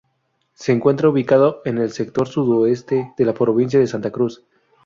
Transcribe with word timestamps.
Se 0.55 0.71
encuentra 0.71 1.09
ubicado 1.09 1.61
en 1.63 1.77
el 1.77 1.91
sector 1.91 2.27
sudoeste 2.27 3.13
de 3.15 3.23
la 3.23 3.33
provincia 3.35 3.79
de 3.79 3.85
Santa 3.85 4.09
Cruz. 4.09 4.43